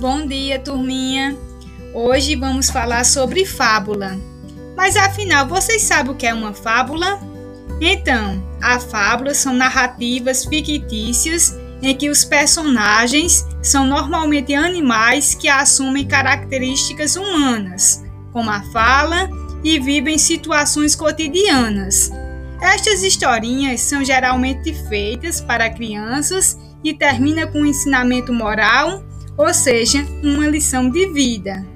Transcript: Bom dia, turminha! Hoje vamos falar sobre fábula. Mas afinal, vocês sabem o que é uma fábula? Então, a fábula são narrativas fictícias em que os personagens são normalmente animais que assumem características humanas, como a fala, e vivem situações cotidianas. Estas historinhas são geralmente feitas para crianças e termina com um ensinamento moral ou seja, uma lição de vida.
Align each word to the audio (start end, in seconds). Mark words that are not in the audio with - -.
Bom 0.00 0.26
dia, 0.26 0.58
turminha! 0.58 1.36
Hoje 1.92 2.34
vamos 2.34 2.70
falar 2.70 3.04
sobre 3.04 3.44
fábula. 3.44 4.18
Mas 4.74 4.96
afinal, 4.96 5.46
vocês 5.46 5.82
sabem 5.82 6.12
o 6.12 6.14
que 6.14 6.26
é 6.26 6.32
uma 6.32 6.54
fábula? 6.54 7.20
Então, 7.82 8.42
a 8.62 8.80
fábula 8.80 9.34
são 9.34 9.52
narrativas 9.52 10.46
fictícias 10.46 11.54
em 11.82 11.94
que 11.94 12.08
os 12.08 12.24
personagens 12.24 13.46
são 13.62 13.86
normalmente 13.86 14.54
animais 14.54 15.34
que 15.34 15.48
assumem 15.50 16.08
características 16.08 17.16
humanas, 17.16 18.02
como 18.32 18.48
a 18.48 18.62
fala, 18.72 19.28
e 19.62 19.78
vivem 19.78 20.16
situações 20.16 20.96
cotidianas. 20.96 22.10
Estas 22.62 23.02
historinhas 23.02 23.82
são 23.82 24.02
geralmente 24.02 24.72
feitas 24.88 25.42
para 25.42 25.68
crianças 25.68 26.58
e 26.82 26.94
termina 26.94 27.46
com 27.46 27.60
um 27.60 27.66
ensinamento 27.66 28.32
moral 28.32 29.04
ou 29.40 29.54
seja, 29.54 30.06
uma 30.22 30.46
lição 30.46 30.90
de 30.90 31.06
vida. 31.06 31.66